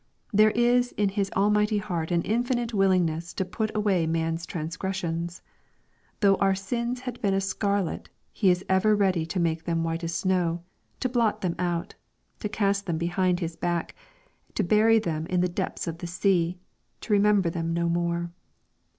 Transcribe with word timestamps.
There 0.33 0.49
is 0.49 0.93
in 0.93 1.09
His 1.09 1.29
almighty 1.35 1.77
heart 1.77 2.09
an 2.09 2.23
infinite 2.23 2.73
willingness 2.73 3.35
to 3.35 3.45
put 3.45 3.69
away 3.75 4.07
man's 4.07 4.47
transgressions. 4.47 5.43
Though 6.21 6.37
our 6.37 6.55
sins 6.55 7.01
have 7.01 7.21
been 7.21 7.35
as 7.35 7.47
scarlet 7.47 8.09
He 8.33 8.49
is 8.49 8.65
ever 8.67 8.95
ready 8.95 9.27
to 9.27 9.39
make 9.39 9.65
them 9.65 9.83
white 9.83 10.03
as 10.03 10.15
snow, 10.15 10.63
to 11.01 11.07
blot 11.07 11.41
them 11.41 11.53
out, 11.59 11.93
to 12.39 12.49
cast 12.49 12.87
them 12.87 12.97
behind 12.97 13.41
His 13.41 13.55
back, 13.55 13.93
to 14.55 14.63
bury 14.63 14.97
them 14.97 15.27
in 15.27 15.41
the 15.41 15.47
depths 15.47 15.85
of 15.85 15.99
the 15.99 16.07
sea, 16.07 16.57
to 17.01 17.13
re 17.13 17.19
member 17.19 17.51
them 17.51 17.71
no 17.71 17.87
more. 17.87 18.31